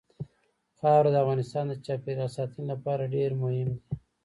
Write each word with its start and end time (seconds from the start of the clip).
خاوره 0.79 1.09
د 1.11 1.15
افغانستان 1.23 1.65
د 1.67 1.73
چاپیریال 1.85 2.29
ساتنې 2.37 2.65
لپاره 2.73 3.11
ډېر 3.15 3.31
مهم 3.41 3.67
دي. 3.75 3.81